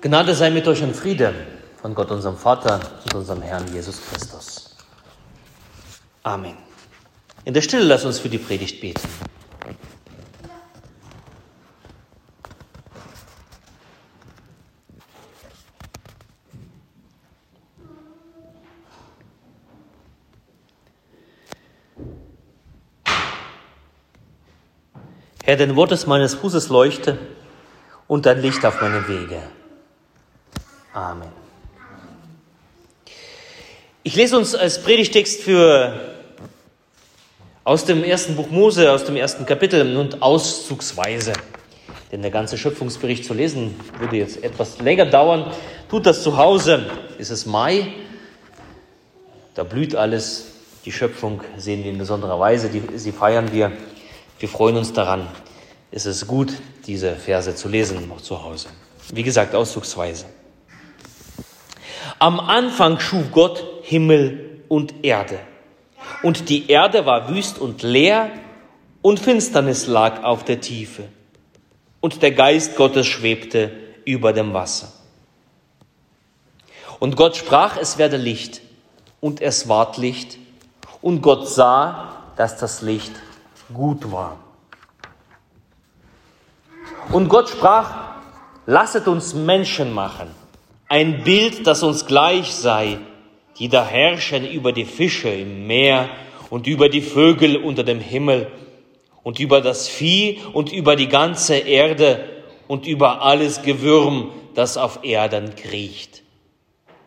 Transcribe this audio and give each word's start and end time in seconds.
Gnade 0.00 0.32
sei 0.32 0.50
mit 0.50 0.68
euch 0.68 0.80
und 0.84 0.94
Friede 0.94 1.34
von 1.82 1.92
Gott, 1.92 2.12
unserem 2.12 2.36
Vater 2.36 2.78
und 3.04 3.14
unserem 3.16 3.42
Herrn 3.42 3.64
Jesus 3.72 4.00
Christus. 4.08 4.76
Amen. 6.22 6.56
In 7.44 7.52
der 7.52 7.62
Stille 7.62 7.82
lass 7.82 8.04
uns 8.04 8.20
für 8.20 8.28
die 8.28 8.38
Predigt 8.38 8.80
beten. 8.80 9.08
Herr, 25.42 25.56
dein 25.56 25.74
Wort 25.74 25.90
ist 25.90 26.06
meines 26.06 26.34
Fußes 26.34 26.68
Leuchte 26.68 27.18
und 28.06 28.26
dein 28.26 28.40
Licht 28.42 28.64
auf 28.64 28.80
meinem 28.80 29.08
Wege. 29.08 29.57
Amen. 30.92 31.28
Ich 34.02 34.16
lese 34.16 34.38
uns 34.38 34.54
als 34.54 34.82
Predigtext 34.82 35.42
für 35.42 35.92
aus 37.64 37.84
dem 37.84 38.02
ersten 38.02 38.36
Buch 38.36 38.48
Mose, 38.50 38.90
aus 38.90 39.04
dem 39.04 39.16
ersten 39.16 39.44
Kapitel 39.44 39.96
und 39.96 40.22
auszugsweise. 40.22 41.34
Denn 42.10 42.22
der 42.22 42.30
ganze 42.30 42.56
Schöpfungsbericht 42.56 43.24
zu 43.24 43.34
lesen 43.34 43.78
würde 43.98 44.16
jetzt 44.16 44.42
etwas 44.42 44.80
länger 44.80 45.04
dauern. 45.04 45.52
Tut 45.90 46.06
das 46.06 46.22
zu 46.22 46.38
Hause. 46.38 46.86
ist 47.18 47.30
Es 47.30 47.44
Mai. 47.44 47.88
Da 49.54 49.64
blüht 49.64 49.94
alles. 49.94 50.46
Die 50.86 50.92
Schöpfung 50.92 51.42
sehen 51.58 51.84
wir 51.84 51.90
in 51.90 51.98
besonderer 51.98 52.40
Weise. 52.40 52.70
Die, 52.70 52.82
sie 52.96 53.12
feiern 53.12 53.52
wir. 53.52 53.72
Wir 54.38 54.48
freuen 54.48 54.76
uns 54.76 54.94
daran. 54.94 55.26
Es 55.90 56.06
ist 56.06 56.26
gut, 56.26 56.54
diese 56.86 57.14
Verse 57.14 57.54
zu 57.54 57.68
lesen, 57.68 58.08
noch 58.08 58.22
zu 58.22 58.42
Hause. 58.42 58.68
Wie 59.12 59.22
gesagt, 59.22 59.54
auszugsweise. 59.54 60.24
Am 62.18 62.40
Anfang 62.40 62.98
schuf 62.98 63.30
Gott 63.30 63.64
Himmel 63.82 64.64
und 64.68 65.04
Erde. 65.04 65.38
Und 66.22 66.48
die 66.48 66.68
Erde 66.68 67.06
war 67.06 67.28
wüst 67.28 67.58
und 67.58 67.82
leer, 67.82 68.30
und 69.02 69.20
Finsternis 69.20 69.86
lag 69.86 70.24
auf 70.24 70.44
der 70.44 70.60
Tiefe. 70.60 71.04
Und 72.00 72.20
der 72.22 72.32
Geist 72.32 72.74
Gottes 72.74 73.06
schwebte 73.06 73.70
über 74.04 74.32
dem 74.32 74.52
Wasser. 74.52 74.92
Und 76.98 77.14
Gott 77.14 77.36
sprach, 77.36 77.76
es 77.76 77.98
werde 77.98 78.16
Licht. 78.16 78.60
Und 79.20 79.40
es 79.40 79.68
ward 79.68 79.96
Licht. 79.98 80.38
Und 81.00 81.22
Gott 81.22 81.48
sah, 81.48 82.24
dass 82.36 82.56
das 82.56 82.82
Licht 82.82 83.12
gut 83.72 84.10
war. 84.10 84.38
Und 87.12 87.28
Gott 87.28 87.48
sprach, 87.48 87.94
lasset 88.66 89.06
uns 89.06 89.34
Menschen 89.34 89.92
machen 89.92 90.28
ein 90.88 91.22
Bild, 91.22 91.66
das 91.66 91.82
uns 91.82 92.06
gleich 92.06 92.52
sei, 92.52 92.98
die 93.58 93.68
da 93.68 93.86
herrschen 93.86 94.46
über 94.48 94.72
die 94.72 94.86
Fische 94.86 95.28
im 95.28 95.66
Meer 95.66 96.08
und 96.50 96.66
über 96.66 96.88
die 96.88 97.02
Vögel 97.02 97.56
unter 97.56 97.84
dem 97.84 98.00
Himmel 98.00 98.50
und 99.22 99.38
über 99.38 99.60
das 99.60 99.88
Vieh 99.88 100.40
und 100.52 100.72
über 100.72 100.96
die 100.96 101.08
ganze 101.08 101.56
Erde 101.56 102.24
und 102.66 102.86
über 102.86 103.22
alles 103.22 103.62
Gewürm, 103.62 104.30
das 104.54 104.76
auf 104.76 105.00
Erden 105.02 105.54
kriecht. 105.54 106.22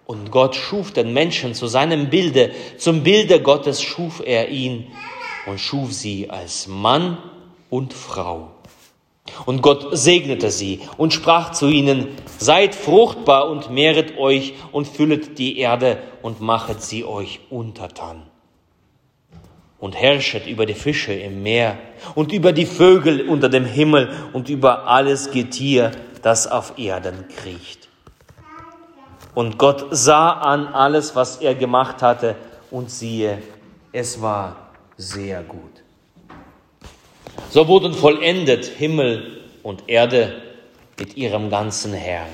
Und 0.05 0.29
Gott 0.29 0.55
schuf 0.55 0.91
den 0.91 1.13
Menschen 1.13 1.53
zu 1.55 1.67
seinem 1.67 2.09
Bilde, 2.09 2.52
zum 2.77 3.02
Bilde 3.02 3.41
Gottes 3.41 3.81
schuf 3.81 4.21
er 4.23 4.49
ihn 4.49 4.87
und 5.47 5.59
schuf 5.59 5.93
sie 5.93 6.29
als 6.29 6.67
Mann 6.67 7.17
und 7.69 7.93
Frau. 7.93 8.52
Und 9.45 9.61
Gott 9.61 9.87
segnete 9.91 10.51
sie 10.51 10.81
und 10.97 11.13
sprach 11.13 11.51
zu 11.51 11.67
ihnen, 11.67 12.09
seid 12.37 12.75
fruchtbar 12.75 13.49
und 13.49 13.71
mehret 13.71 14.17
euch 14.17 14.53
und 14.71 14.87
füllet 14.87 15.37
die 15.37 15.59
Erde 15.59 15.97
und 16.21 16.41
machet 16.41 16.81
sie 16.81 17.05
euch 17.05 17.39
untertan. 17.49 18.23
Und 19.79 19.95
herrschet 19.95 20.45
über 20.45 20.65
die 20.65 20.75
Fische 20.75 21.14
im 21.14 21.41
Meer 21.41 21.77
und 22.14 22.31
über 22.31 22.52
die 22.52 22.67
Vögel 22.67 23.27
unter 23.27 23.49
dem 23.49 23.65
Himmel 23.65 24.11
und 24.33 24.47
über 24.49 24.87
alles 24.87 25.31
Getier, 25.31 25.91
das 26.21 26.45
auf 26.45 26.77
Erden 26.77 27.27
kriecht. 27.36 27.89
Und 29.33 29.58
Gott 29.58 29.87
sah 29.91 30.31
an 30.31 30.67
alles, 30.67 31.15
was 31.15 31.37
er 31.37 31.55
gemacht 31.55 32.02
hatte, 32.02 32.36
und 32.70 32.89
siehe, 32.89 33.41
es 33.91 34.21
war 34.21 34.71
sehr 34.97 35.43
gut. 35.43 35.80
So 37.54 37.67
wurden 37.67 37.94
vollendet 37.94 38.64
Himmel 38.64 39.42
und 39.62 39.84
Erde 39.88 40.42
mit 40.98 41.17
ihrem 41.17 41.50
ganzen 41.50 41.92
Herrn. 41.92 42.30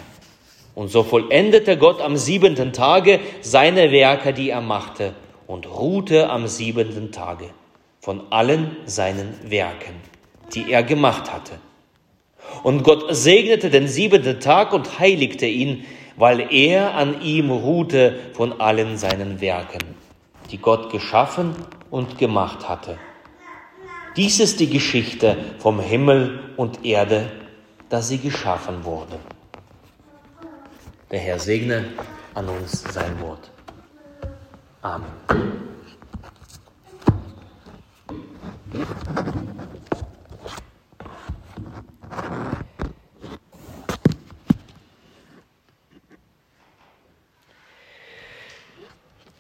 Und 0.75 0.89
so 0.89 1.01
vollendete 1.01 1.75
Gott 1.75 2.01
am 2.01 2.17
siebenten 2.17 2.71
Tage 2.71 3.19
seine 3.41 3.91
Werke, 3.91 4.31
die 4.31 4.51
er 4.51 4.61
machte, 4.61 5.15
und 5.47 5.65
ruhte 5.67 6.29
am 6.29 6.45
siebenten 6.45 7.11
Tage 7.11 7.49
von 7.99 8.31
allen 8.31 8.77
seinen 8.85 9.33
Werken, 9.49 9.95
die 10.53 10.71
er 10.71 10.83
gemacht 10.83 11.33
hatte. 11.33 11.53
Und 12.61 12.83
Gott 12.83 13.05
segnete 13.09 13.71
den 13.71 13.87
siebenten 13.87 14.39
Tag 14.39 14.71
und 14.71 14.99
heiligte 14.99 15.47
ihn, 15.47 15.83
weil 16.15 16.53
er 16.53 16.93
an 16.93 17.23
ihm 17.23 17.49
ruhte 17.49 18.19
von 18.33 18.61
allen 18.61 18.99
seinen 18.99 19.41
Werken, 19.41 19.81
die 20.51 20.59
Gott 20.59 20.91
geschaffen 20.91 21.55
und 21.89 22.19
gemacht 22.19 22.69
hatte. 22.69 22.99
Dies 24.17 24.39
ist 24.39 24.59
die 24.59 24.69
Geschichte 24.69 25.37
vom 25.59 25.79
Himmel 25.79 26.39
und 26.57 26.83
Erde, 26.83 27.31
dass 27.87 28.07
sie 28.07 28.17
geschaffen 28.17 28.83
wurde. 28.83 29.19
Der 31.11 31.19
Herr 31.19 31.37
segne 31.37 31.85
an 32.33 32.49
uns 32.49 32.81
sein 32.81 33.21
Wort. 33.21 33.51
Amen. 34.81 35.05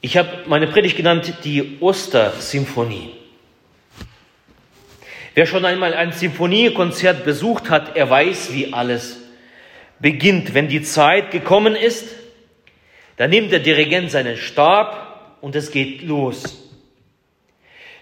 Ich 0.01 0.15
habe 0.17 0.29
meine 0.45 0.67
Predigt 0.67 0.97
genannt 0.97 1.33
die 1.43 1.79
Ostersymphonie. 1.79 3.26
Wer 5.37 5.45
schon 5.45 5.65
einmal 5.65 5.93
ein 5.93 6.13
Symphoniekonzert 6.13 7.23
besucht 7.23 7.69
hat, 7.69 7.95
er 7.95 8.09
weiß, 8.09 8.53
wie 8.53 8.73
alles 8.73 9.21
beginnt. 9.99 10.55
Wenn 10.55 10.67
die 10.67 10.81
Zeit 10.81 11.29
gekommen 11.29 11.75
ist, 11.75 12.07
dann 13.17 13.29
nimmt 13.29 13.51
der 13.51 13.59
Dirigent 13.59 14.09
seinen 14.09 14.37
Stab 14.37 15.37
und 15.41 15.55
es 15.55 15.69
geht 15.69 16.01
los. 16.01 16.73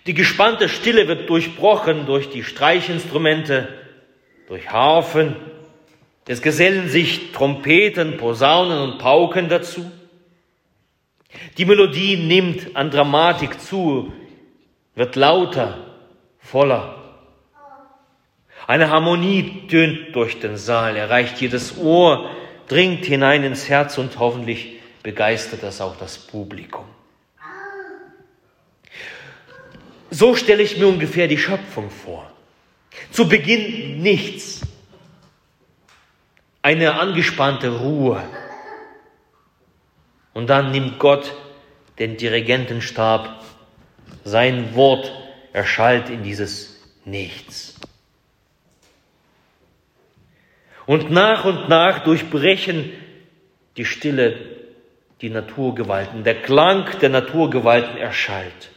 Die 0.06 0.14
gespannte 0.14 0.70
Stille 0.70 1.10
wird 1.10 1.30
durchbrochen 1.30 2.06
durch 2.06 2.30
die 2.30 2.42
Streichinstrumente, 2.42 3.68
durch 4.48 4.70
Harfen. 4.70 5.36
Es 6.30 6.42
gesellen 6.42 6.88
sich 6.88 7.34
Trompeten, 7.34 8.16
Posaunen 8.16 8.80
und 8.80 8.98
Pauken 8.98 9.50
dazu. 9.50 9.92
Die 11.58 11.66
Melodie 11.66 12.16
nimmt 12.16 12.78
an 12.78 12.92
Dramatik 12.92 13.60
zu, 13.60 14.14
wird 14.96 15.18
lauter, 15.18 15.98
voller. 16.40 17.02
Eine 18.68 18.90
Harmonie 18.90 19.68
tönt 19.70 20.16
durch 20.16 20.40
den 20.40 20.58
Saal, 20.58 20.96
erreicht 20.96 21.40
jedes 21.40 21.78
Ohr, 21.78 22.30
dringt 22.68 23.06
hinein 23.06 23.44
ins 23.44 23.70
Herz 23.70 23.98
und 23.98 24.18
hoffentlich 24.18 24.80
begeistert 25.04 25.62
das 25.62 25.82
auch 25.82 25.96
das 25.98 26.18
Publikum. 26.18 26.86
So 30.10 30.36
stelle 30.36 30.64
ich 30.64 30.78
mir 30.78 30.88
ungefähr 30.88 31.28
die 31.28 31.38
Schöpfung 31.38 31.90
vor. 31.92 32.32
Zu 33.12 33.28
Beginn 33.28 34.02
nichts. 34.02 34.62
Eine 36.62 37.00
angespannte 37.00 37.70
Ruhe. 37.70 38.24
Und 40.34 40.48
dann 40.48 40.72
nimmt 40.72 40.98
Gott 40.98 41.34
den 42.00 42.18
Dirigentenstab. 42.18 43.44
Sein 44.24 44.74
Wort 44.74 45.12
erschallt 45.54 46.10
in 46.10 46.24
dieses 46.24 46.82
Nichts. 47.06 47.76
Und 50.86 51.12
nach 51.12 51.46
und 51.46 51.68
nach 51.68 52.04
durchbrechen 52.04 52.92
die 53.78 53.86
Stille 53.86 54.38
die 55.22 55.30
Naturgewalten. 55.30 56.24
Der 56.24 56.42
Klang 56.42 56.86
der 57.02 57.10
Naturgewalten 57.10 57.98
erschallt. 57.98 58.70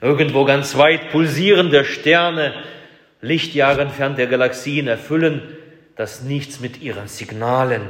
Irgendwo 0.00 0.44
ganz 0.44 0.76
weit 0.76 1.10
pulsierende 1.10 1.84
Sterne, 1.84 2.54
Lichtjahre 3.20 3.82
entfernt 3.82 4.18
der 4.18 4.26
Galaxien, 4.26 4.88
erfüllen 4.88 5.56
das 5.94 6.22
Nichts 6.22 6.58
mit 6.60 6.80
ihren 6.82 7.06
Signalen. 7.06 7.82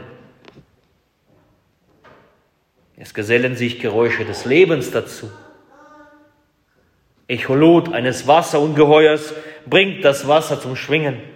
Es 2.96 3.14
gesellen 3.14 3.56
sich 3.56 3.80
Geräusche 3.80 4.24
des 4.24 4.44
Lebens 4.44 4.90
dazu. 4.90 5.30
Echolot 7.28 7.92
eines 7.92 8.26
Wasserungeheuers 8.26 9.32
bringt 9.66 10.04
das 10.04 10.28
Wasser 10.28 10.60
zum 10.60 10.76
Schwingen. 10.76 11.31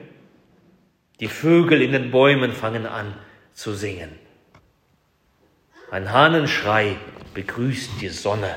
Die 1.21 1.29
Vögel 1.29 1.81
in 1.81 1.93
den 1.93 2.11
Bäumen 2.11 2.53
fangen 2.53 2.87
an 2.87 3.15
zu 3.53 3.73
singen. 3.75 4.19
Ein 5.91 6.13
Hahnenschrei 6.13 6.97
begrüßt 7.33 8.01
die 8.01 8.09
Sonne. 8.09 8.57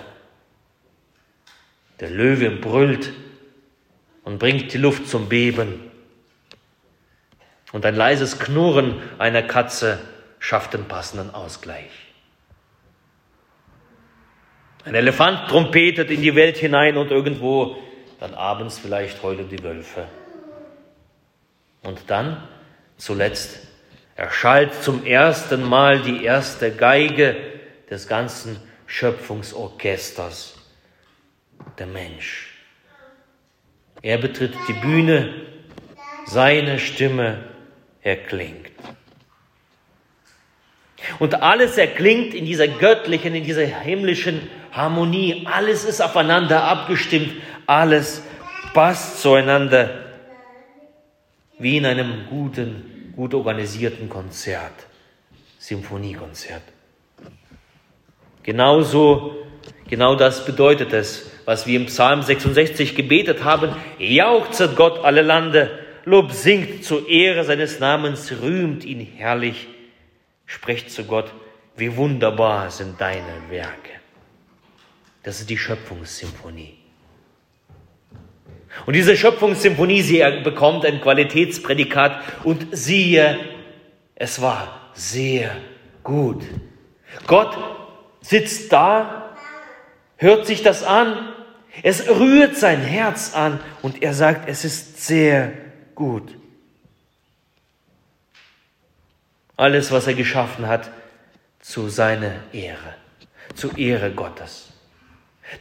Der 1.99 2.09
Löwe 2.09 2.51
brüllt 2.51 3.13
und 4.23 4.39
bringt 4.39 4.73
die 4.73 4.77
Luft 4.77 5.07
zum 5.07 5.29
Beben. 5.29 5.89
Und 7.71 7.85
ein 7.85 7.95
leises 7.95 8.39
Knurren 8.39 9.01
einer 9.19 9.43
Katze 9.43 9.99
schafft 10.39 10.73
den 10.73 10.85
passenden 10.85 11.33
Ausgleich. 11.33 11.91
Ein 14.85 14.95
Elefant 14.95 15.49
trompetet 15.49 16.09
in 16.09 16.21
die 16.21 16.35
Welt 16.35 16.57
hinein 16.57 16.97
und 16.97 17.11
irgendwo 17.11 17.77
dann 18.19 18.33
abends 18.33 18.79
vielleicht 18.79 19.21
heulen 19.21 19.49
die 19.49 19.61
Wölfe. 19.61 20.07
Und 21.83 21.99
dann 22.07 22.47
zuletzt 22.97 23.67
erschallt 24.15 24.83
zum 24.83 25.05
ersten 25.05 25.63
Mal 25.63 26.01
die 26.01 26.23
erste 26.23 26.71
Geige 26.71 27.35
des 27.89 28.07
ganzen 28.07 28.59
Schöpfungsorchesters, 28.85 30.55
der 31.77 31.87
Mensch. 31.87 32.53
Er 34.01 34.17
betritt 34.17 34.53
die 34.67 34.73
Bühne, 34.73 35.33
seine 36.25 36.79
Stimme 36.79 37.43
erklingt. 38.01 38.69
Und 41.19 41.41
alles 41.41 41.77
erklingt 41.77 42.33
in 42.33 42.45
dieser 42.45 42.67
göttlichen, 42.67 43.33
in 43.35 43.43
dieser 43.43 43.65
himmlischen 43.65 44.49
Harmonie. 44.71 45.47
Alles 45.51 45.85
ist 45.85 46.01
aufeinander 46.01 46.63
abgestimmt. 46.63 47.33
Alles 47.65 48.21
passt 48.73 49.21
zueinander. 49.21 50.08
Wie 51.59 51.77
in 51.77 51.85
einem 51.85 52.25
guten, 52.29 53.13
gut 53.15 53.33
organisierten 53.33 54.09
Konzert. 54.09 54.87
Symphoniekonzert. 55.59 56.63
Genauso, 58.43 59.35
genau 59.87 60.15
das 60.15 60.45
bedeutet 60.45 60.93
es, 60.93 61.29
was 61.45 61.67
wir 61.67 61.79
im 61.79 61.87
Psalm 61.87 62.21
66 62.21 62.95
gebetet 62.95 63.43
haben. 63.43 63.75
Jauchzet 63.99 64.75
Gott 64.75 65.03
alle 65.03 65.21
Lande, 65.21 65.79
Lob 66.05 66.31
singt 66.31 66.85
zur 66.85 67.07
Ehre 67.07 67.43
seines 67.43 67.79
Namens, 67.79 68.31
rühmt 68.41 68.85
ihn 68.85 69.01
herrlich, 69.01 69.67
sprecht 70.45 70.89
zu 70.89 71.03
Gott, 71.03 71.31
wie 71.75 71.95
wunderbar 71.95 72.71
sind 72.71 72.99
deine 72.99 73.49
Werke. 73.49 73.91
Das 75.23 75.39
ist 75.39 75.49
die 75.49 75.57
Schöpfungssymphonie. 75.57 76.77
Und 78.85 78.95
diese 78.95 79.17
Schöpfungssymphonie, 79.17 80.01
sie 80.01 80.23
bekommt 80.43 80.85
ein 80.85 81.01
Qualitätsprädikat 81.01 82.21
und 82.43 82.67
siehe, 82.71 83.39
es 84.15 84.41
war 84.41 84.91
sehr 84.93 85.55
gut. 86.03 86.43
Gott 87.27 87.57
sitzt 88.21 88.71
da, 88.71 89.35
hört 90.17 90.45
sich 90.45 90.61
das 90.61 90.83
an, 90.83 91.33
es 91.83 92.07
rührt 92.09 92.57
sein 92.57 92.81
Herz 92.81 93.33
an 93.33 93.59
und 93.81 94.01
er 94.01 94.13
sagt, 94.13 94.49
es 94.49 94.65
ist 94.65 95.05
sehr 95.05 95.53
gut. 95.95 96.35
Alles, 99.55 99.91
was 99.91 100.07
er 100.07 100.13
geschaffen 100.13 100.67
hat, 100.67 100.89
zu 101.59 101.89
seiner 101.89 102.35
Ehre, 102.53 102.95
zur 103.55 103.77
Ehre 103.77 104.11
Gottes. 104.11 104.68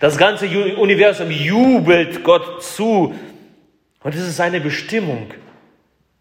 Das 0.00 0.17
ganze 0.17 0.46
Universum 0.46 1.31
jubelt 1.31 2.23
Gott 2.23 2.62
zu. 2.62 3.14
Und 4.02 4.14
es 4.14 4.20
ist 4.20 4.37
seine 4.37 4.61
Bestimmung, 4.61 5.32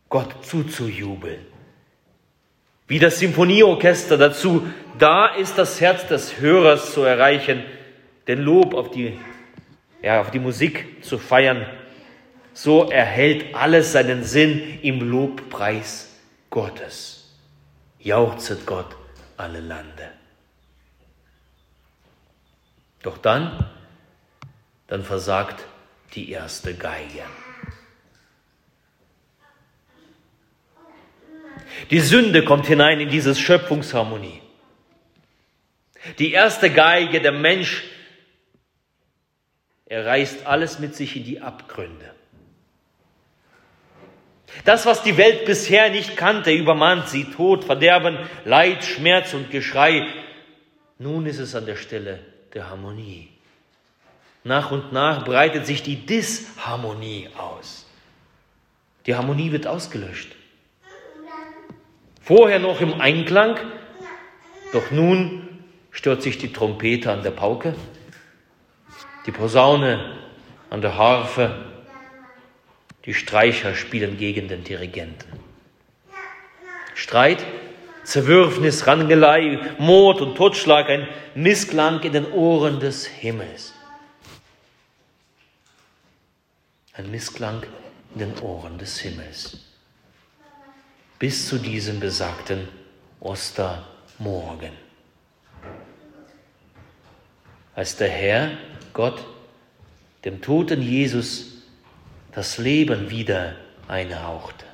Gott 0.10 0.46
zuzujubeln. 0.46 1.46
Wie 2.88 3.00
das 3.00 3.19
Symphonieorchester 3.19 4.18
dazu, 4.18 4.66
da 4.98 5.28
ist 5.36 5.58
das 5.58 5.81
Herz 5.81 6.08
des 6.08 6.40
Hörers 6.40 6.94
zu 6.94 7.02
erreichen, 7.02 7.64
den 8.28 8.42
Lob 8.42 8.74
auf 8.74 8.92
die, 8.92 9.18
ja, 10.02 10.22
auf 10.22 10.31
die 10.31 10.40
Musik 10.40 11.04
zu 11.04 11.18
feiern. 11.18 11.66
So 12.54 12.90
erhält 12.90 13.54
alles 13.54 13.92
seinen 13.92 14.24
Sinn 14.24 14.80
im 14.81 15.12
Lobpreis 15.12 16.18
Gottes. 16.50 17.36
Jauchzet 18.00 18.66
Gott 18.66 18.96
alle 19.36 19.60
Lande. 19.60 20.17
Doch 23.07 23.18
dann, 23.18 23.65
dann 24.88 25.01
versagt 25.01 25.63
die 26.13 26.30
erste 26.30 26.74
Geige. 26.74 27.24
Die 31.89 32.01
Sünde 32.01 32.44
kommt 32.44 32.65
hinein 32.65 33.00
in 33.00 33.07
diese 33.07 33.33
Schöpfungsharmonie. 33.33 34.42
Die 36.19 36.33
erste 36.33 36.69
Geige, 36.69 37.21
der 37.21 37.31
Mensch, 37.31 37.86
er 39.86 40.06
reißt 40.06 40.45
alles 40.45 40.80
mit 40.80 40.94
sich 40.94 41.15
in 41.15 41.24
die 41.24 41.39
Abgründe. 41.39 42.13
Das, 44.65 44.86
was 44.86 45.01
die 45.01 45.15
Welt 45.15 45.45
bisher 45.45 45.89
nicht 45.92 46.18
kannte, 46.18 46.51
übermannt 46.51 47.07
sie 47.07 47.24
Tod, 47.24 47.63
Verderben, 47.63 48.18
Leid, 48.44 48.83
Schmerz 48.83 49.33
und 49.33 49.50
Geschrei. 49.50 50.06
Nun 51.00 51.25
ist 51.25 51.39
es 51.39 51.56
an 51.56 51.65
der 51.65 51.77
Stelle 51.77 52.19
der 52.57 52.71
Harmonie. 52.71 53.30
Nach 54.44 54.71
und 54.71 54.92
nach 54.92 55.24
breitet 55.24 55.68
sich 55.68 55.83
die 55.83 56.07
Disharmonie 56.07 57.30
aus. 57.38 57.86
Die 59.06 59.13
Harmonie 59.13 59.51
wird 59.51 59.68
ausgelöscht. 59.68 60.36
Vorher 62.19 62.57
noch 62.57 62.81
im 62.81 63.00
Einklang, 63.00 63.59
doch 64.74 64.89
nun 64.89 65.48
stört 65.92 66.24
sich 66.24 66.39
die 66.39 66.51
Trompete 66.51 67.12
an 67.12 67.21
der 67.21 67.30
Pauke, 67.30 67.75
die 69.27 69.31
Posaune 69.31 70.18
an 70.71 70.81
der 70.81 70.98
Harfe, 70.98 71.63
die 73.06 73.13
Streicher 73.13 73.75
spielen 73.75 74.18
gegen 74.18 74.48
den 74.48 74.63
Dirigenten. 74.63 75.31
Streit 76.95 77.45
Zerwürfnis, 78.07 78.88
Rangelei, 78.88 79.59
Mord 79.80 80.21
und 80.21 80.36
Totschlag, 80.36 80.88
ein 80.88 81.09
Missklang 81.36 82.01
in 82.04 82.13
den 82.13 82.31
Ohren 82.31 82.80
des 82.80 83.06
Himmels. 83.06 83.74
Ein 86.94 87.12
Missklang 87.12 87.63
in 88.13 88.19
den 88.19 88.39
Ohren 88.39 88.77
des 88.77 88.98
Himmels. 89.00 89.57
Bis 91.19 91.50
zu 91.50 91.57
diesem 91.57 92.00
besagten 92.00 92.69
Ostermorgen. 93.19 94.72
Als 97.75 97.98
der 97.98 98.10
Herr, 98.10 98.51
Gott, 98.93 99.22
dem 100.24 100.41
toten 100.41 100.82
Jesus 100.82 101.62
das 102.32 102.58
Leben 102.58 103.10
wieder 103.10 103.58
einhauchte. 103.89 104.66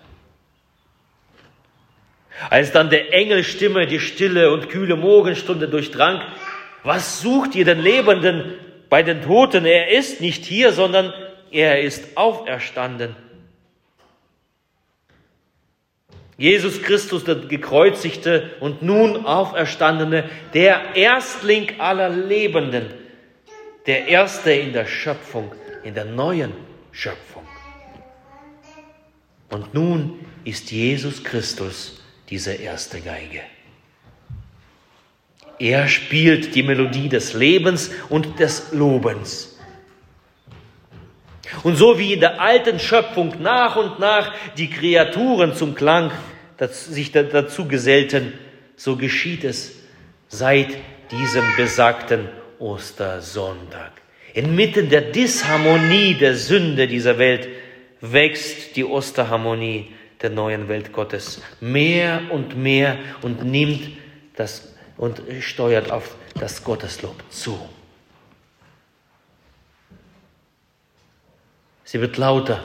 Als 2.50 2.72
dann 2.72 2.90
der 2.90 3.14
Engelstimme 3.14 3.88
die 3.88 4.00
stille 4.00 4.52
und 4.52 4.70
kühle 4.70 4.96
Morgenstunde 4.96 5.68
durchdrang, 5.68 6.22
was 6.84 7.22
sucht 7.22 7.56
ihr 7.56 7.66
den 7.66 7.80
Lebenden 7.80 8.54
bei 8.90 9.04
den 9.04 9.22
Toten? 9.22 9.66
Er 9.66 9.90
ist 9.90 10.20
nicht 10.20 10.44
hier, 10.44 10.74
sondern 10.74 11.14
er 11.52 11.82
ist 11.82 12.18
auferstanden. 12.18 13.16
Jesus 16.38 16.82
Christus, 16.82 17.24
der 17.24 17.36
gekreuzigte 17.36 18.52
und 18.60 18.82
nun 18.82 19.26
auferstandene, 19.26 20.30
der 20.54 20.96
Erstling 20.96 21.80
aller 21.80 22.10
Lebenden, 22.10 22.88
der 23.86 24.08
Erste 24.08 24.52
in 24.52 24.74
der 24.74 24.86
Schöpfung, 24.86 25.54
in 25.84 25.94
der 25.94 26.06
neuen 26.06 26.52
Schöpfung. 26.92 27.44
Und 29.50 29.74
nun 29.74 30.26
ist 30.44 30.72
Jesus 30.72 31.24
Christus 31.24 32.03
diese 32.30 32.54
erste 32.54 33.02
Geige. 33.02 33.42
Er 35.60 35.88
spielt 35.88 36.56
die 36.56 36.64
Melodie 36.64 37.10
des 37.10 37.34
Lebens 37.34 37.92
und 38.10 38.40
des 38.40 38.72
Lobens. 38.72 39.58
Und 41.64 41.76
so 41.76 42.00
wie 42.00 42.14
in 42.14 42.20
der 42.20 42.42
alten 42.42 42.80
Schöpfung 42.80 43.36
nach 43.42 43.76
und 43.76 44.00
nach 44.00 44.34
die 44.58 44.70
Kreaturen 44.70 45.54
zum 45.56 45.76
Klang 45.76 46.12
sich 46.58 47.12
dazu 47.12 47.68
gesellten, 47.68 48.34
so 48.76 48.96
geschieht 48.96 49.44
es 49.44 49.74
seit 50.28 50.70
diesem 51.12 51.44
besagten 51.58 52.30
Ostersonntag. 52.60 53.92
Inmitten 54.34 54.90
der 54.90 55.02
Disharmonie 55.02 56.16
der 56.16 56.36
Sünde 56.36 56.88
dieser 56.88 57.20
Welt 57.20 57.48
wächst 58.02 58.76
die 58.76 58.84
Osterharmonie 58.86 59.92
der 60.24 60.32
neuen 60.32 60.68
Welt 60.70 60.92
Gottes 60.94 61.42
mehr 61.60 62.22
und 62.32 62.58
mehr 62.58 62.98
und 63.22 63.44
nimmt 63.44 63.90
das 64.36 64.74
und 64.98 65.22
steuert 65.42 65.92
auf 65.92 66.16
das 66.40 66.64
Gotteslob 66.64 67.16
zu. 67.30 67.60
Sie 71.84 72.02
wird 72.02 72.18
lauter, 72.18 72.64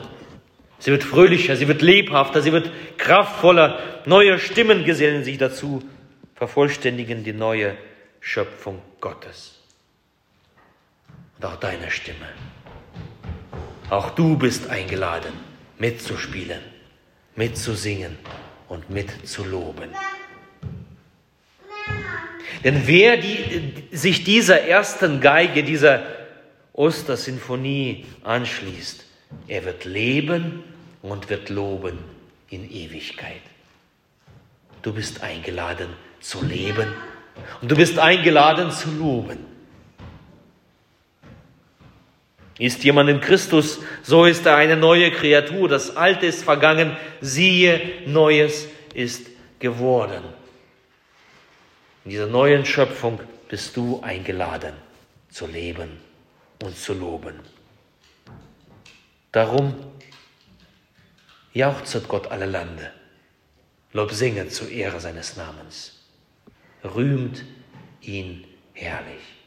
Sie 0.79 0.91
wird 0.91 1.03
fröhlicher, 1.03 1.57
sie 1.57 1.67
wird 1.67 1.81
lebhafter, 1.81 2.41
sie 2.41 2.53
wird 2.53 2.71
kraftvoller. 2.97 3.79
Neue 4.05 4.39
Stimmen 4.39 4.85
gesellen 4.85 5.25
sich 5.25 5.37
dazu, 5.37 5.83
vervollständigen 6.35 7.23
die 7.25 7.33
neue 7.33 7.75
Schöpfung 8.21 8.81
Gottes. 9.01 9.59
Und 11.37 11.45
auch 11.45 11.57
deine 11.57 11.91
Stimme. 11.91 12.27
Auch 13.89 14.11
du 14.11 14.37
bist 14.37 14.69
eingeladen, 14.69 15.33
mitzuspielen, 15.77 16.61
mitzusingen 17.39 18.17
und 18.67 18.89
mitzuloben. 18.89 19.89
Denn 22.65 22.85
wer 22.85 23.15
die, 23.15 23.85
sich 23.93 24.25
dieser 24.25 24.63
ersten 24.63 25.21
Geige, 25.21 25.63
dieser 25.63 26.03
Ostersinfonie 26.73 28.05
anschließt, 28.23 29.05
er 29.47 29.63
wird 29.63 29.85
leben 29.85 30.63
und 31.01 31.29
wird 31.29 31.49
loben 31.49 31.99
in 32.49 32.69
Ewigkeit. 32.69 33.41
Du 34.81 34.91
bist 34.91 35.23
eingeladen 35.23 35.87
zu 36.19 36.43
leben 36.43 36.91
und 37.61 37.71
du 37.71 37.77
bist 37.77 37.99
eingeladen 37.99 38.69
zu 38.71 38.91
loben. 38.91 39.48
Ist 42.59 42.83
jemand 42.83 43.09
in 43.09 43.21
Christus, 43.21 43.79
so 44.03 44.25
ist 44.25 44.45
er 44.45 44.57
eine 44.57 44.75
neue 44.75 45.11
Kreatur. 45.11 45.69
Das 45.69 45.95
Alte 45.95 46.25
ist 46.25 46.43
vergangen, 46.43 46.95
siehe, 47.21 47.81
Neues 48.05 48.67
ist 48.93 49.27
geworden. 49.59 50.23
In 52.03 52.11
dieser 52.11 52.27
neuen 52.27 52.65
Schöpfung 52.65 53.19
bist 53.47 53.77
du 53.77 54.01
eingeladen 54.01 54.73
zu 55.29 55.47
leben 55.47 56.01
und 56.61 56.77
zu 56.77 56.93
loben. 56.93 57.39
Darum 59.31 59.75
jauchzet 61.53 62.07
Gott 62.09 62.27
alle 62.27 62.45
Lande, 62.45 62.91
Lob 63.93 64.11
singet 64.11 64.53
zur 64.53 64.69
Ehre 64.69 64.99
seines 64.99 65.37
Namens, 65.37 65.99
rühmt 66.83 67.43
ihn 68.01 68.45
herrlich. 68.73 69.38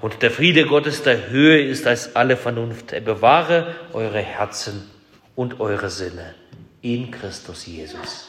Und 0.00 0.22
der 0.22 0.30
Friede 0.30 0.66
Gottes 0.66 1.02
der 1.02 1.30
Höhe 1.30 1.62
ist 1.62 1.86
als 1.86 2.16
alle 2.16 2.36
Vernunft. 2.36 2.92
Er 2.92 3.00
bewahre 3.00 3.74
eure 3.92 4.20
Herzen 4.20 4.90
und 5.36 5.60
eure 5.60 5.90
Sinne 5.90 6.34
in 6.82 7.10
Christus 7.10 7.66
Jesus. 7.66 8.28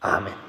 Amen. 0.00 0.45